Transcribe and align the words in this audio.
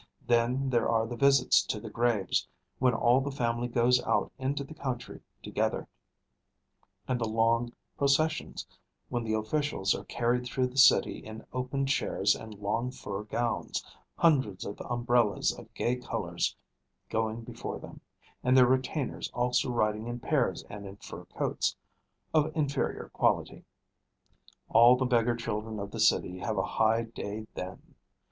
Then 0.25 0.71
there 0.71 0.89
are 0.89 1.05
the 1.05 1.15
visits 1.15 1.61
to 1.67 1.79
the 1.79 1.91
graves, 1.91 2.47
when 2.79 2.95
all 2.95 3.21
the 3.21 3.29
family 3.29 3.67
goes 3.67 4.01
out 4.01 4.31
into 4.39 4.63
the 4.63 4.73
country 4.73 5.21
together; 5.43 5.87
and 7.07 7.21
the 7.21 7.29
long 7.29 7.73
processions, 7.99 8.65
when 9.09 9.23
the 9.23 9.35
officials 9.35 9.93
are 9.93 10.03
carried 10.05 10.43
through 10.47 10.69
the 10.69 10.77
city 10.79 11.19
in 11.23 11.45
open 11.53 11.85
chairs 11.85 12.33
and 12.35 12.55
long 12.55 12.89
fur 12.89 13.21
gowns, 13.25 13.85
hundreds 14.15 14.65
of 14.65 14.81
umbrellas 14.81 15.51
of 15.51 15.71
gay 15.75 15.97
colours 15.97 16.55
going 17.11 17.43
before 17.43 17.77
them, 17.77 18.01
and 18.43 18.57
their 18.57 18.65
retainers 18.65 19.29
also 19.35 19.69
riding 19.69 20.07
in 20.07 20.19
pairs 20.19 20.63
and 20.63 20.87
in 20.87 20.95
fur 20.95 21.25
coats 21.25 21.75
of 22.33 22.51
inferior 22.57 23.09
quality. 23.13 23.65
All 24.69 24.95
the 24.97 25.05
beggar 25.05 25.35
children 25.35 25.77
of 25.79 25.91
the 25.91 25.99
city 25.99 26.39
have 26.39 26.57
a 26.57 26.65
high 26.65 27.03
day 27.03 27.45
then. 27.53 27.93